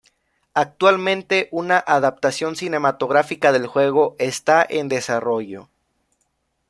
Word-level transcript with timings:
Actualmente, 0.55 1.47
una 1.51 1.77
adaptación 1.77 2.55
cinematográfica 2.55 3.51
del 3.51 3.67
juego 3.67 4.15
está 4.17 4.65
en 4.67 4.89
desarrollo. 4.89 5.69